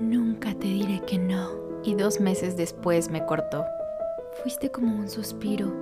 Nunca 0.00 0.52
te 0.54 0.66
diré 0.66 1.00
que 1.06 1.18
no. 1.18 1.50
Y 1.84 1.94
dos 1.94 2.18
meses 2.18 2.56
después 2.56 3.10
me 3.10 3.24
cortó. 3.26 3.64
Fuiste 4.42 4.70
como 4.70 4.96
un 4.96 5.08
suspiro. 5.08 5.72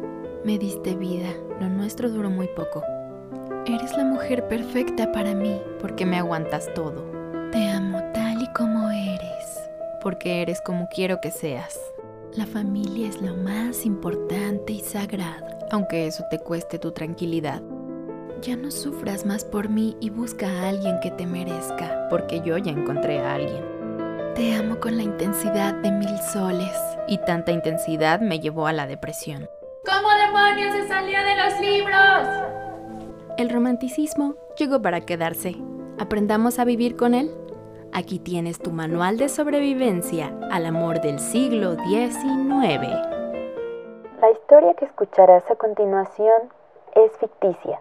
Me 0.45 0.59
diste 0.59 0.95
vida. 0.95 1.31
Lo 1.61 1.69
nuestro 1.71 2.11
duró 2.11 2.29
muy 2.29 2.47
poco. 2.49 2.83
Eres 3.67 3.97
la 3.97 4.05
mujer 4.05 4.47
perfecta 4.49 5.11
para 5.13 5.35
mí. 5.35 5.59
Porque 5.81 6.05
me 6.05 6.19
aguantas 6.19 6.69
todo. 6.75 7.05
Te 7.53 7.71
amo 7.71 8.03
tal 8.13 8.43
y 8.43 8.53
como 8.53 8.91
eres. 8.91 9.61
Porque 10.03 10.43
eres 10.43 10.61
como 10.61 10.89
quiero 10.89 11.21
que 11.23 11.31
seas. 11.31 11.81
La 12.35 12.45
familia 12.45 13.09
es 13.09 13.23
lo 13.23 13.35
más 13.35 13.87
importante 13.87 14.75
y 14.75 14.81
sagrado. 14.81 15.47
Aunque 15.71 16.07
eso 16.07 16.25
te 16.31 16.39
cueste 16.39 16.79
tu 16.79 16.93
tranquilidad. 16.93 17.63
Ya 18.43 18.57
no 18.57 18.71
sufras 18.71 19.25
más 19.25 19.45
por 19.47 19.71
mí 19.71 19.97
y 20.01 20.11
busca 20.11 20.47
a 20.49 20.69
alguien 20.69 21.01
que 21.01 21.11
te 21.13 21.27
merezca. 21.27 22.09
Porque 22.11 22.43
yo 22.45 22.59
ya 22.59 22.73
encontré 22.73 23.21
a 23.21 23.37
alguien. 23.37 23.72
Te 24.43 24.57
amo 24.57 24.81
con 24.81 24.97
la 24.97 25.05
intensidad 25.05 25.73
de 25.73 25.93
mil 25.93 26.19
soles. 26.19 26.77
Y 27.07 27.19
tanta 27.19 27.53
intensidad 27.53 28.19
me 28.19 28.41
llevó 28.41 28.67
a 28.67 28.73
la 28.73 28.89
depresión. 28.89 29.49
¿Cómo 29.87 30.09
demonios 30.27 30.75
se 30.75 30.89
salió 30.89 31.17
de 31.23 31.37
los 31.37 31.61
libros? 31.61 33.37
El 33.39 33.51
romanticismo 33.51 34.35
llegó 34.59 34.83
para 34.83 35.03
quedarse. 35.03 35.55
¿Aprendamos 36.01 36.59
a 36.59 36.65
vivir 36.65 36.97
con 36.97 37.15
él? 37.15 37.33
Aquí 37.93 38.19
tienes 38.19 38.59
tu 38.59 38.73
manual 38.73 39.17
de 39.17 39.29
sobrevivencia 39.29 40.37
al 40.51 40.67
amor 40.67 41.01
del 41.01 41.21
siglo 41.21 41.77
XIX. 41.77 42.91
La 44.21 44.31
historia 44.33 44.75
que 44.75 44.87
escucharás 44.87 45.49
a 45.53 45.55
continuación 45.55 46.53
es 46.97 47.17
ficticia. 47.21 47.81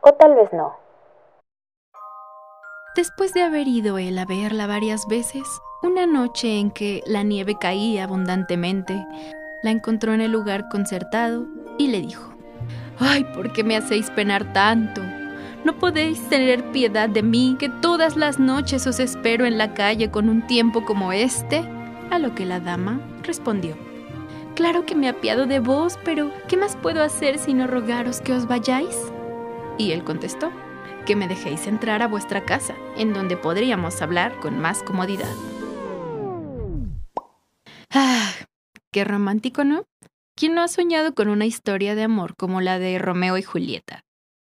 O 0.00 0.12
tal 0.14 0.34
vez 0.34 0.52
no. 0.52 0.87
Después 2.98 3.32
de 3.32 3.42
haber 3.42 3.68
ido 3.68 3.96
él 3.96 4.18
a 4.18 4.24
verla 4.24 4.66
varias 4.66 5.06
veces, 5.06 5.44
una 5.84 6.04
noche 6.04 6.58
en 6.58 6.72
que 6.72 7.04
la 7.06 7.22
nieve 7.22 7.56
caía 7.56 8.02
abundantemente, 8.02 9.06
la 9.62 9.70
encontró 9.70 10.14
en 10.14 10.20
el 10.20 10.32
lugar 10.32 10.68
concertado 10.68 11.46
y 11.78 11.86
le 11.86 12.00
dijo, 12.00 12.34
Ay, 12.98 13.22
¿por 13.36 13.52
qué 13.52 13.62
me 13.62 13.76
hacéis 13.76 14.10
penar 14.10 14.52
tanto? 14.52 15.00
¿No 15.64 15.78
podéis 15.78 16.28
tener 16.28 16.72
piedad 16.72 17.08
de 17.08 17.22
mí, 17.22 17.54
que 17.56 17.68
todas 17.68 18.16
las 18.16 18.40
noches 18.40 18.84
os 18.88 18.98
espero 18.98 19.46
en 19.46 19.58
la 19.58 19.74
calle 19.74 20.10
con 20.10 20.28
un 20.28 20.44
tiempo 20.48 20.84
como 20.84 21.12
este? 21.12 21.62
A 22.10 22.18
lo 22.18 22.34
que 22.34 22.46
la 22.46 22.58
dama 22.58 23.00
respondió, 23.22 23.76
Claro 24.56 24.84
que 24.86 24.96
me 24.96 25.08
apiado 25.08 25.46
de 25.46 25.60
vos, 25.60 25.96
pero 26.04 26.32
¿qué 26.48 26.56
más 26.56 26.74
puedo 26.74 27.04
hacer 27.04 27.38
sino 27.38 27.68
rogaros 27.68 28.20
que 28.20 28.32
os 28.32 28.48
vayáis? 28.48 28.98
Y 29.76 29.92
él 29.92 30.02
contestó, 30.02 30.50
que 31.08 31.16
me 31.16 31.26
dejéis 31.26 31.66
entrar 31.66 32.02
a 32.02 32.06
vuestra 32.06 32.44
casa, 32.44 32.74
en 32.98 33.14
donde 33.14 33.38
podríamos 33.38 34.02
hablar 34.02 34.38
con 34.40 34.58
más 34.58 34.82
comodidad. 34.82 35.34
Ah, 37.88 38.30
qué 38.92 39.04
romántico, 39.04 39.64
¿no? 39.64 39.86
¿Quién 40.36 40.54
no 40.54 40.60
ha 40.60 40.68
soñado 40.68 41.14
con 41.14 41.28
una 41.28 41.46
historia 41.46 41.94
de 41.94 42.02
amor 42.02 42.36
como 42.36 42.60
la 42.60 42.78
de 42.78 42.98
Romeo 42.98 43.38
y 43.38 43.42
Julieta? 43.42 44.04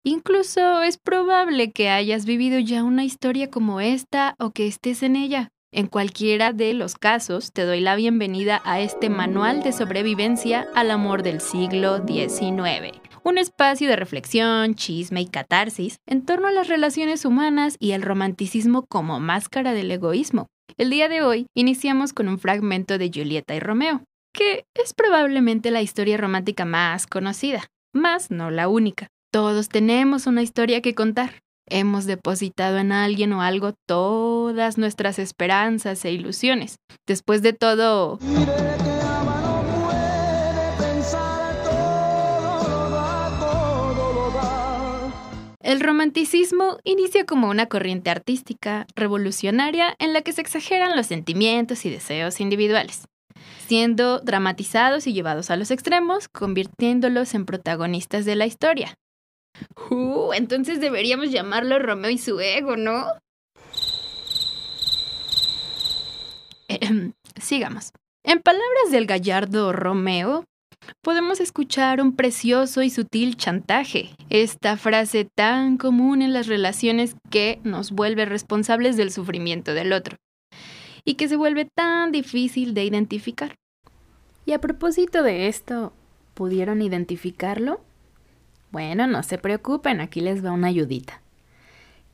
Incluso 0.03 0.81
es 0.81 0.97
probable 0.97 1.71
que 1.73 1.91
hayas 1.91 2.25
vivido 2.25 2.57
ya 2.57 2.83
una 2.83 3.03
historia 3.03 3.51
como 3.51 3.79
esta 3.79 4.33
o 4.39 4.49
que 4.49 4.65
estés 4.65 5.03
en 5.03 5.15
ella. 5.15 5.49
En 5.71 5.85
cualquiera 5.85 6.53
de 6.53 6.73
los 6.73 6.95
casos, 6.95 7.51
te 7.53 7.65
doy 7.65 7.81
la 7.81 7.95
bienvenida 7.95 8.63
a 8.65 8.79
este 8.79 9.11
manual 9.11 9.61
de 9.61 9.73
sobrevivencia 9.73 10.65
al 10.73 10.89
amor 10.89 11.21
del 11.21 11.39
siglo 11.39 12.03
XIX. 12.03 13.06
Un 13.27 13.37
espacio 13.37 13.89
de 13.89 13.97
reflexión, 13.97 14.75
chisme 14.75 15.19
y 15.19 15.25
catarsis 15.25 15.97
en 16.07 16.23
torno 16.25 16.47
a 16.47 16.53
las 16.53 16.69
relaciones 16.69 17.25
humanas 17.25 17.75
y 17.77 17.91
el 17.91 18.01
romanticismo 18.01 18.85
como 18.87 19.19
máscara 19.19 19.73
del 19.73 19.91
egoísmo. 19.91 20.47
El 20.77 20.89
día 20.91 21.09
de 21.09 21.21
hoy 21.21 21.47
iniciamos 21.53 22.13
con 22.13 22.29
un 22.29 22.39
fragmento 22.39 22.97
de 22.97 23.11
Julieta 23.13 23.53
y 23.53 23.59
Romeo, 23.59 24.01
que 24.33 24.63
es 24.75 24.93
probablemente 24.93 25.71
la 25.71 25.81
historia 25.81 26.15
romántica 26.15 26.63
más 26.63 27.05
conocida, 27.05 27.65
más 27.93 28.31
no 28.31 28.49
la 28.49 28.69
única. 28.69 29.09
Todos 29.29 29.67
tenemos 29.67 30.25
una 30.25 30.41
historia 30.41 30.81
que 30.81 30.95
contar. 30.95 31.41
Hemos 31.69 32.05
depositado 32.05 32.77
en 32.77 32.93
alguien 32.93 33.33
o 33.33 33.41
algo 33.41 33.73
todas 33.85 34.77
nuestras 34.77 35.19
esperanzas 35.19 36.05
e 36.05 36.13
ilusiones. 36.13 36.77
Después 37.05 37.41
de 37.41 37.51
todo... 37.51 38.19
El 45.67 45.81
romanticismo 45.81 46.77
inicia 46.85 47.25
como 47.25 47.49
una 47.49 47.65
corriente 47.65 48.09
artística 48.09 48.87
revolucionaria 48.95 49.97
en 49.99 50.13
la 50.13 50.21
que 50.21 50.31
se 50.31 50.39
exageran 50.39 50.95
los 50.95 51.07
sentimientos 51.07 51.85
y 51.85 51.89
deseos 51.89 52.39
individuales, 52.39 53.09
siendo 53.67 54.19
dramatizados 54.19 55.07
y 55.07 55.13
llevados 55.13 55.49
a 55.49 55.57
los 55.57 55.69
extremos, 55.69 56.29
convirtiéndolos 56.29 57.33
en 57.33 57.45
protagonistas 57.45 58.23
de 58.23 58.37
la 58.37 58.45
historia. 58.45 58.97
Uh, 59.89 60.31
entonces 60.31 60.79
deberíamos 60.79 61.31
llamarlo 61.31 61.79
Romeo 61.79 62.11
y 62.11 62.17
su 62.17 62.39
ego, 62.39 62.77
¿no? 62.77 63.05
sigamos. 67.41 67.91
En 68.23 68.39
palabras 68.41 68.91
del 68.91 69.05
gallardo 69.05 69.73
Romeo, 69.73 70.45
podemos 71.01 71.39
escuchar 71.39 72.01
un 72.01 72.15
precioso 72.15 72.83
y 72.83 72.89
sutil 72.89 73.37
chantaje, 73.37 74.09
esta 74.29 74.77
frase 74.77 75.25
tan 75.25 75.77
común 75.77 76.21
en 76.21 76.33
las 76.33 76.47
relaciones 76.47 77.15
que 77.29 77.59
nos 77.63 77.91
vuelve 77.91 78.25
responsables 78.25 78.97
del 78.97 79.11
sufrimiento 79.11 79.73
del 79.73 79.93
otro 79.93 80.17
y 81.05 81.15
que 81.15 81.29
se 81.29 81.37
vuelve 81.37 81.69
tan 81.73 82.11
difícil 82.11 82.73
de 82.73 82.83
identificar. 82.83 83.55
Y 84.45 84.51
a 84.51 84.59
propósito 84.59 85.23
de 85.23 85.47
esto, 85.47 85.93
¿pudieron 86.33 86.81
identificarlo? 86.81 87.81
Bueno, 88.71 89.07
no 89.07 89.23
se 89.23 89.37
preocupen, 89.37 90.01
aquí 90.01 90.19
les 90.19 90.43
va 90.43 90.51
una 90.51 90.67
ayudita. 90.67 91.21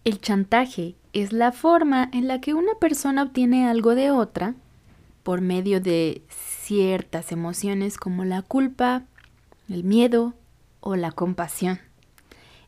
El 0.03 0.19
chantaje 0.19 0.95
es 1.13 1.33
la 1.33 1.51
forma 1.51 2.09
en 2.13 2.27
la 2.27 2.41
que 2.41 2.53
una 2.53 2.73
persona 2.79 3.23
obtiene 3.23 3.67
algo 3.67 3.95
de 3.95 4.11
otra 4.11 4.53
por 5.23 5.41
medio 5.41 5.79
de 5.79 6.21
ciertas 6.63 7.31
emociones 7.31 7.97
como 7.97 8.23
la 8.23 8.41
culpa, 8.41 9.03
el 9.69 9.83
miedo 9.83 10.33
o 10.79 10.95
la 10.95 11.11
compasión. 11.11 11.79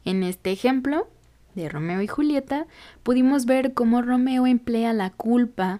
En 0.03 0.23
este 0.23 0.51
ejemplo 0.51 1.07
de 1.55 1.69
Romeo 1.69 2.01
y 2.01 2.07
Julieta, 2.07 2.67
pudimos 3.03 3.45
ver 3.45 3.73
cómo 3.73 4.01
Romeo 4.01 4.45
emplea 4.45 4.91
la 4.91 5.11
culpa 5.11 5.79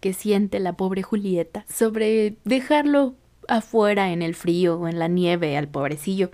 que 0.00 0.12
siente 0.12 0.60
la 0.60 0.74
pobre 0.74 1.02
Julieta 1.02 1.64
sobre 1.68 2.36
dejarlo 2.44 3.16
afuera 3.48 4.12
en 4.12 4.22
el 4.22 4.36
frío 4.36 4.78
o 4.78 4.86
en 4.86 5.00
la 5.00 5.08
nieve 5.08 5.56
al 5.56 5.66
pobrecillo 5.66 6.30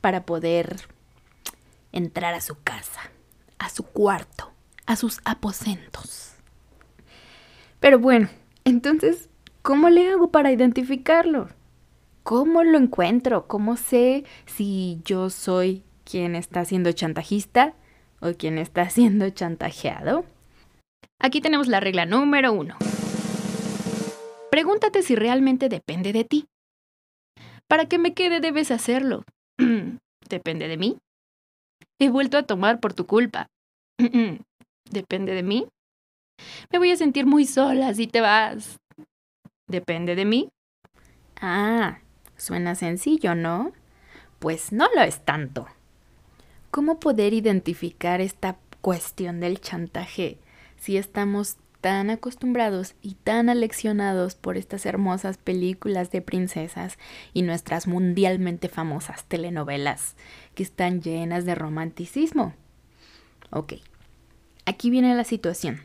para 0.00 0.26
poder 0.26 0.88
entrar 1.92 2.34
a 2.34 2.40
su 2.40 2.56
casa, 2.62 3.00
a 3.58 3.70
su 3.70 3.84
cuarto, 3.84 4.50
a 4.86 4.96
sus 4.96 5.20
aposentos. 5.24 6.32
Pero 7.78 8.00
bueno, 8.00 8.28
entonces, 8.64 9.28
¿cómo 9.64 9.88
le 9.88 10.10
hago 10.10 10.30
para 10.30 10.52
identificarlo? 10.52 11.48
¿Cómo 12.22 12.62
lo 12.62 12.78
encuentro? 12.78 13.48
¿Cómo 13.48 13.76
sé 13.76 14.24
si 14.44 15.00
yo 15.04 15.30
soy 15.30 15.82
quien 16.04 16.36
está 16.36 16.64
siendo 16.66 16.92
chantajista 16.92 17.74
o 18.20 18.34
quien 18.34 18.58
está 18.58 18.88
siendo 18.90 19.28
chantajeado? 19.30 20.26
Aquí 21.18 21.40
tenemos 21.40 21.66
la 21.66 21.80
regla 21.80 22.04
número 22.04 22.52
uno. 22.52 22.76
Pregúntate 24.50 25.02
si 25.02 25.16
realmente 25.16 25.68
depende 25.68 26.12
de 26.12 26.24
ti. 26.24 26.46
Para 27.66 27.86
que 27.86 27.98
me 27.98 28.12
quede 28.12 28.40
debes 28.40 28.70
hacerlo. 28.70 29.24
¿Depende 30.28 30.68
de 30.68 30.76
mí? 30.76 30.98
He 31.98 32.10
vuelto 32.10 32.36
a 32.36 32.42
tomar 32.42 32.80
por 32.80 32.92
tu 32.92 33.06
culpa. 33.06 33.48
¿Depende 34.90 35.32
de 35.32 35.42
mí? 35.42 35.66
Me 36.70 36.78
voy 36.78 36.90
a 36.90 36.96
sentir 36.96 37.24
muy 37.24 37.46
sola 37.46 37.94
si 37.94 38.06
te 38.06 38.20
vas. 38.20 38.78
¿Depende 39.66 40.14
de 40.14 40.24
mí? 40.24 40.50
Ah, 41.40 41.98
suena 42.36 42.74
sencillo, 42.74 43.34
¿no? 43.34 43.72
Pues 44.38 44.72
no 44.72 44.86
lo 44.94 45.02
es 45.02 45.24
tanto. 45.24 45.66
¿Cómo 46.70 47.00
poder 47.00 47.32
identificar 47.32 48.20
esta 48.20 48.58
cuestión 48.80 49.40
del 49.40 49.60
chantaje 49.60 50.38
si 50.76 50.96
estamos 50.96 51.56
tan 51.80 52.08
acostumbrados 52.08 52.94
y 53.02 53.14
tan 53.14 53.48
aleccionados 53.48 54.34
por 54.34 54.56
estas 54.56 54.86
hermosas 54.86 55.36
películas 55.36 56.10
de 56.10 56.22
princesas 56.22 56.98
y 57.34 57.42
nuestras 57.42 57.86
mundialmente 57.86 58.68
famosas 58.68 59.24
telenovelas 59.24 60.16
que 60.54 60.62
están 60.62 61.02
llenas 61.02 61.44
de 61.44 61.54
romanticismo. 61.54 62.54
Ok, 63.50 63.74
aquí 64.64 64.88
viene 64.88 65.14
la 65.14 65.24
situación. 65.24 65.82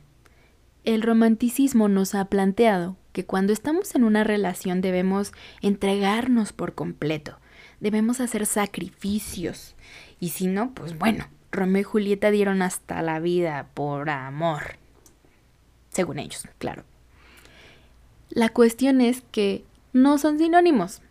El 0.86 1.02
romanticismo 1.02 1.90
nos 1.90 2.16
ha 2.16 2.26
planteado 2.26 2.96
que 3.11 3.25
cuando 3.25 3.53
estamos 3.53 3.95
en 3.95 4.03
una 4.03 4.23
relación 4.23 4.81
debemos 4.81 5.31
entregarnos 5.61 6.53
por 6.53 6.75
completo, 6.75 7.38
debemos 7.79 8.19
hacer 8.19 8.45
sacrificios. 8.45 9.75
Y 10.19 10.29
si 10.29 10.47
no, 10.47 10.73
pues 10.73 10.97
bueno, 10.97 11.27
Romeo 11.51 11.81
y 11.81 11.83
Julieta 11.83 12.31
dieron 12.31 12.61
hasta 12.61 13.01
la 13.01 13.19
vida 13.19 13.67
por 13.73 14.09
amor. 14.09 14.77
según 15.91 16.19
ellos, 16.19 16.44
claro. 16.59 16.83
La 18.29 18.50
cuestión 18.50 19.01
es 19.01 19.23
que 19.31 19.63
no 19.91 20.19
son 20.19 20.38
sinónimos, 20.38 21.01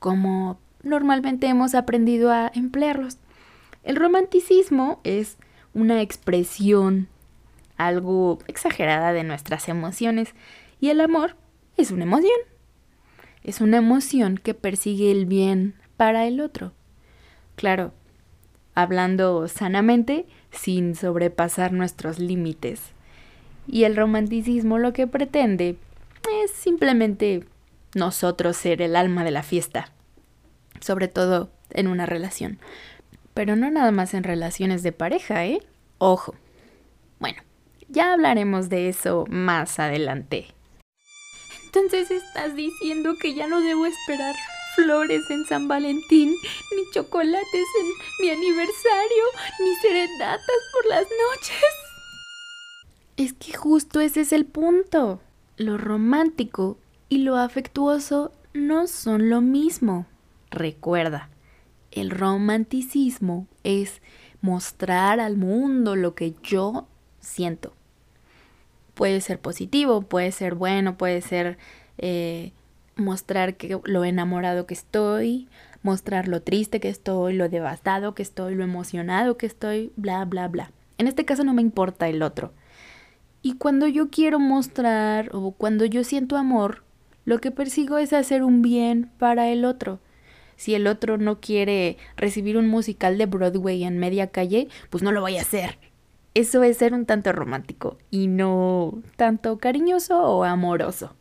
como 0.00 0.58
normalmente 0.82 1.46
hemos 1.46 1.74
aprendido 1.74 2.32
a 2.32 2.50
emplearlos. 2.54 3.18
El 3.84 3.94
romanticismo 3.94 5.00
es 5.04 5.36
una 5.74 6.02
expresión 6.02 7.08
algo 7.76 8.38
exagerada 8.48 9.12
de 9.12 9.22
nuestras 9.22 9.68
emociones 9.68 10.34
y 10.80 10.90
el 10.90 11.00
amor 11.00 11.36
es 11.76 11.90
una 11.90 12.04
emoción. 12.04 12.38
Es 13.42 13.60
una 13.60 13.76
emoción 13.78 14.38
que 14.38 14.54
persigue 14.54 15.10
el 15.10 15.26
bien 15.26 15.74
para 15.96 16.26
el 16.26 16.40
otro. 16.40 16.72
Claro, 17.54 17.92
hablando 18.74 19.48
sanamente 19.48 20.26
sin 20.50 20.94
sobrepasar 20.94 21.72
nuestros 21.72 22.18
límites. 22.18 22.80
Y 23.66 23.84
el 23.84 23.96
romanticismo 23.96 24.78
lo 24.78 24.92
que 24.92 25.06
pretende 25.06 25.76
es 26.44 26.50
simplemente 26.50 27.44
nosotros 27.94 28.56
ser 28.56 28.82
el 28.82 28.96
alma 28.96 29.24
de 29.24 29.30
la 29.30 29.42
fiesta, 29.42 29.92
sobre 30.80 31.08
todo 31.08 31.50
en 31.70 31.88
una 31.88 32.06
relación. 32.06 32.58
Pero 33.34 33.56
no 33.56 33.70
nada 33.70 33.90
más 33.90 34.14
en 34.14 34.22
relaciones 34.22 34.82
de 34.82 34.92
pareja, 34.92 35.46
¿eh? 35.46 35.60
Ojo. 35.98 36.34
Bueno, 37.18 37.42
ya 37.88 38.12
hablaremos 38.12 38.68
de 38.68 38.88
eso 38.88 39.24
más 39.28 39.78
adelante. 39.78 40.55
Entonces 41.76 42.10
estás 42.10 42.56
diciendo 42.56 43.16
que 43.20 43.34
ya 43.34 43.46
no 43.46 43.60
debo 43.60 43.84
esperar 43.84 44.34
flores 44.74 45.28
en 45.30 45.44
San 45.44 45.68
Valentín, 45.68 46.34
ni 46.74 46.90
chocolates 46.92 47.66
en 47.80 47.86
mi 48.20 48.30
aniversario, 48.30 49.24
ni 49.60 49.74
serenatas 49.76 50.56
por 50.72 50.86
las 50.86 51.02
noches. 51.02 51.64
Es 53.16 53.34
que 53.34 53.52
justo 53.54 54.00
ese 54.00 54.22
es 54.22 54.32
el 54.32 54.46
punto. 54.46 55.20
Lo 55.58 55.76
romántico 55.76 56.78
y 57.08 57.18
lo 57.18 57.36
afectuoso 57.36 58.32
no 58.54 58.86
son 58.86 59.28
lo 59.28 59.42
mismo. 59.42 60.06
Recuerda, 60.50 61.28
el 61.90 62.10
romanticismo 62.10 63.46
es 63.64 64.00
mostrar 64.40 65.20
al 65.20 65.36
mundo 65.36 65.94
lo 65.94 66.14
que 66.14 66.34
yo 66.42 66.86
siento. 67.20 67.74
Puede 68.96 69.20
ser 69.20 69.38
positivo, 69.38 70.00
puede 70.00 70.32
ser 70.32 70.54
bueno, 70.54 70.96
puede 70.96 71.20
ser 71.20 71.58
eh, 71.98 72.52
mostrar 72.96 73.56
que 73.58 73.78
lo 73.84 74.04
enamorado 74.04 74.64
que 74.64 74.72
estoy, 74.72 75.48
mostrar 75.82 76.28
lo 76.28 76.40
triste 76.40 76.80
que 76.80 76.88
estoy, 76.88 77.34
lo 77.34 77.50
devastado 77.50 78.14
que 78.14 78.22
estoy, 78.22 78.54
lo 78.54 78.64
emocionado 78.64 79.36
que 79.36 79.44
estoy, 79.44 79.92
bla, 79.96 80.24
bla, 80.24 80.48
bla. 80.48 80.72
En 80.96 81.08
este 81.08 81.26
caso 81.26 81.44
no 81.44 81.52
me 81.52 81.60
importa 81.60 82.08
el 82.08 82.22
otro. 82.22 82.54
Y 83.42 83.56
cuando 83.56 83.86
yo 83.86 84.08
quiero 84.08 84.38
mostrar 84.38 85.28
o 85.34 85.50
cuando 85.52 85.84
yo 85.84 86.02
siento 86.02 86.38
amor, 86.38 86.82
lo 87.26 87.38
que 87.38 87.50
persigo 87.50 87.98
es 87.98 88.14
hacer 88.14 88.42
un 88.42 88.62
bien 88.62 89.10
para 89.18 89.50
el 89.50 89.66
otro. 89.66 90.00
Si 90.56 90.74
el 90.74 90.86
otro 90.86 91.18
no 91.18 91.38
quiere 91.38 91.98
recibir 92.16 92.56
un 92.56 92.66
musical 92.66 93.18
de 93.18 93.26
Broadway 93.26 93.84
en 93.84 93.98
media 93.98 94.28
calle, 94.28 94.68
pues 94.88 95.02
no 95.02 95.12
lo 95.12 95.20
voy 95.20 95.36
a 95.36 95.42
hacer. 95.42 95.78
Eso 96.36 96.62
es 96.64 96.76
ser 96.76 96.92
un 96.92 97.06
tanto 97.06 97.32
romántico 97.32 97.96
y 98.10 98.26
no 98.26 98.98
tanto 99.16 99.56
cariñoso 99.56 100.22
o 100.22 100.44
amoroso. 100.44 101.14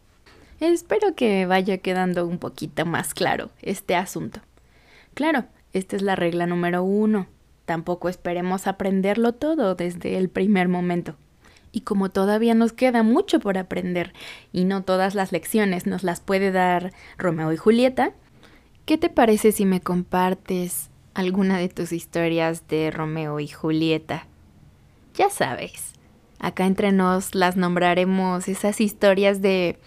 Espero 0.60 1.16
que 1.16 1.46
vaya 1.46 1.78
quedando 1.78 2.28
un 2.28 2.38
poquito 2.38 2.86
más 2.86 3.14
claro 3.14 3.50
este 3.62 3.96
asunto. 3.96 4.42
Claro, 5.14 5.46
esta 5.72 5.96
es 5.96 6.02
la 6.02 6.18
regla 6.18 6.48
número 6.48 6.84
uno. 6.84 7.28
Tampoco 7.64 8.10
esperemos 8.10 8.68
aprenderlo 8.68 9.32
todo 9.32 9.74
desde 9.74 10.18
el 10.18 10.28
primer 10.28 10.68
momento. 10.68 11.16
Y 11.72 11.82
como 11.82 12.10
todavía 12.10 12.54
nos 12.54 12.74
queda 12.74 13.02
mucho 13.02 13.40
por 13.40 13.58
aprender 13.58 14.12
y 14.52 14.66
no 14.66 14.84
todas 14.84 15.16
las 15.16 15.32
lecciones 15.32 15.86
nos 15.86 16.04
las 16.04 16.20
puede 16.20 16.52
dar 16.52 16.92
Romeo 17.18 17.54
y 17.54 17.58
Julieta, 17.58 18.12
¿qué 18.84 18.98
te 18.98 19.08
parece 19.08 19.54
si 19.54 19.64
me 19.64 19.80
compartes 19.80 20.90
alguna 21.14 21.58
de 21.58 21.70
tus 21.70 21.94
historias 21.94 22.68
de 22.68 22.92
Romeo 22.92 23.40
y 23.40 23.48
Julieta? 23.48 24.28
Ya 25.18 25.30
sabes, 25.30 25.94
acá 26.40 26.66
entre 26.66 26.92
nos 26.92 27.36
las 27.36 27.56
nombraremos 27.56 28.50
esas 28.50 28.82
historias 28.82 29.42
de 29.42 29.80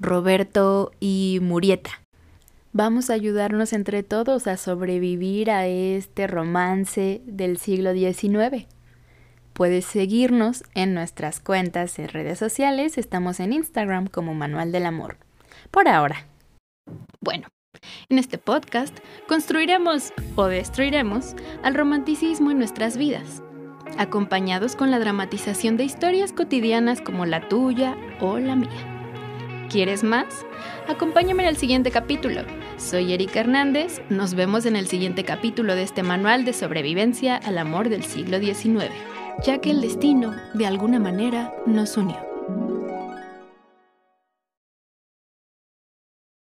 Roberto 0.00 0.90
y 0.98 1.38
Murieta. 1.40 1.90
Vamos 2.72 3.08
a 3.08 3.14
ayudarnos 3.14 3.72
entre 3.72 4.02
todos 4.02 4.48
a 4.48 4.56
sobrevivir 4.56 5.50
a 5.50 5.66
este 5.66 6.26
romance 6.26 7.22
del 7.24 7.58
siglo 7.58 7.94
XIX. 7.94 8.66
Puedes 9.52 9.86
seguirnos 9.86 10.64
en 10.74 10.94
nuestras 10.94 11.40
cuentas 11.40 11.98
en 11.98 12.08
redes 12.08 12.38
sociales, 12.38 12.98
estamos 12.98 13.40
en 13.40 13.52
Instagram 13.52 14.08
como 14.08 14.34
Manual 14.34 14.72
del 14.72 14.84
Amor. 14.84 15.16
Por 15.70 15.88
ahora. 15.88 16.26
Bueno, 17.20 17.46
en 18.08 18.18
este 18.18 18.36
podcast 18.36 18.98
construiremos 19.28 20.12
o 20.34 20.46
destruiremos 20.46 21.34
al 21.62 21.74
romanticismo 21.74 22.50
en 22.50 22.58
nuestras 22.58 22.96
vidas, 22.96 23.42
acompañados 23.98 24.76
con 24.76 24.90
la 24.90 24.98
dramatización 24.98 25.76
de 25.76 25.84
historias 25.84 26.32
cotidianas 26.32 27.00
como 27.00 27.26
la 27.26 27.48
tuya 27.48 27.96
o 28.20 28.38
la 28.38 28.56
mía. 28.56 28.96
¿Quieres 29.70 30.04
más? 30.04 30.46
Acompáñame 30.88 31.42
en 31.42 31.48
el 31.48 31.56
siguiente 31.56 31.90
capítulo. 31.90 32.42
Soy 32.76 33.12
Erika 33.12 33.40
Hernández, 33.40 34.00
nos 34.10 34.34
vemos 34.34 34.66
en 34.66 34.76
el 34.76 34.86
siguiente 34.86 35.24
capítulo 35.24 35.74
de 35.74 35.82
este 35.82 36.02
manual 36.02 36.44
de 36.44 36.52
sobrevivencia 36.52 37.36
al 37.36 37.58
amor 37.58 37.88
del 37.88 38.04
siglo 38.04 38.38
XIX, 38.38 38.90
ya 39.44 39.58
que 39.58 39.70
el 39.70 39.80
destino, 39.80 40.34
de 40.54 40.66
alguna 40.66 40.98
manera, 40.98 41.52
nos 41.66 41.96
unió. 41.96 42.25